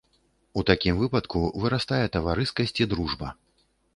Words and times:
У 0.59 0.63
такім 0.69 0.95
выпадку 1.01 1.41
вырастае 1.65 2.01
таварыскасць 2.17 2.75
і 2.83 2.87
дружба. 2.95 3.27